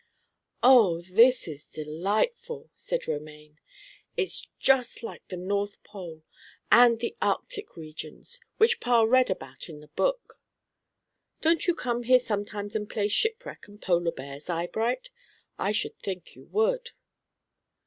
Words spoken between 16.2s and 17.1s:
you would."